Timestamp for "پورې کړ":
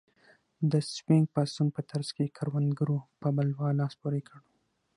4.01-4.39